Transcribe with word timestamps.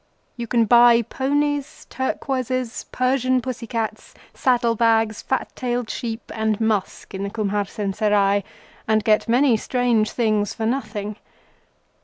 You 0.35 0.47
can 0.47 0.65
buy 0.65 1.03
ponies, 1.03 1.85
turquoises, 1.91 2.87
Persian 2.91 3.39
pussy 3.39 3.67
cats, 3.67 4.15
saddle 4.33 4.73
bags, 4.73 5.21
fat 5.21 5.55
tailed 5.55 5.91
sheep 5.91 6.31
and 6.33 6.59
musk 6.59 7.13
in 7.13 7.21
the 7.21 7.29
Kumharsen 7.29 7.93
Serai, 7.93 8.43
and 8.87 9.03
get 9.03 9.29
many 9.29 9.55
strange 9.57 10.09
things 10.09 10.55
for 10.55 10.65
nothing. 10.65 11.17